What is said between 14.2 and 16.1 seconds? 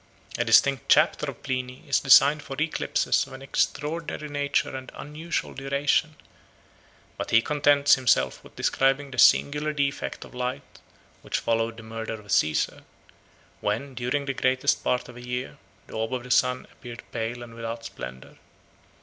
the greatest part of a year, the